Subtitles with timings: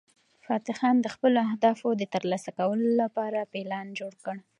[0.47, 4.35] فتح خان د خپلو اهدافو د ترلاسه کولو لپاره پلان جوړ کړ.